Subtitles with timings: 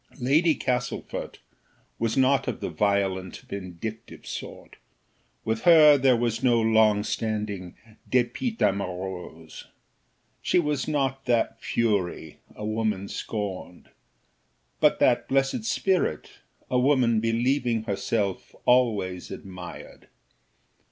[0.19, 1.37] Lady Castlefort
[1.99, 4.77] was not of the violent vindictive sort,
[5.45, 7.75] with her there was no long lasting
[8.09, 9.65] dépit amoureux.
[10.41, 13.91] She was not that fury, a woman scorned,
[14.79, 16.31] but that blessed spirit,
[16.67, 20.07] a woman believing herself always admired.